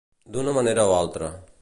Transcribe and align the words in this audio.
D'una 0.35 0.55
manera 0.59 0.87
o 0.93 0.97
altra. 1.03 1.33